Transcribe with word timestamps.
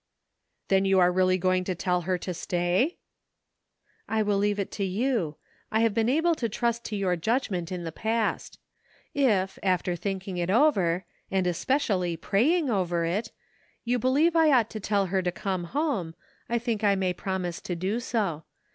"Then 0.69 0.83
you 0.83 0.99
are 0.99 1.11
really 1.11 1.37
going 1.37 1.63
to 1.65 1.75
tell 1.75 2.01
her 2.09 2.17
to 2.17 2.33
stay?"" 2.33 2.97
I 4.17 4.23
will 4.23 4.39
leave 4.39 4.57
it 4.57 4.71
to 4.71 4.83
you; 4.83 5.37
I 5.71 5.81
have 5.81 5.93
been 5.93 6.09
able 6.09 6.33
to 6.33 6.49
trust 6.49 6.83
to 6.85 6.95
your 6.95 7.15
judgment 7.15 7.71
in 7.71 7.83
the 7.83 7.91
past. 7.91 8.57
If, 9.13 9.59
after 9.61 9.95
thinking 9.95 10.37
it 10.37 10.49
over, 10.49 11.05
and 11.29 11.45
especially 11.45 12.17
praying 12.17 12.67
over 12.71 13.05
it, 13.05 13.31
you 13.83 13.99
believe 13.99 14.35
I 14.35 14.51
ought 14.51 14.71
to 14.71 14.79
tell 14.79 15.05
her 15.05 15.21
to 15.21 15.31
come 15.31 15.65
home, 15.65 16.15
I 16.49 16.57
think 16.57 16.83
I 16.83 16.95
may 16.95 17.13
promise 17.13 17.61
to 17.61 17.75
do 17.75 17.99
so. 17.99 18.45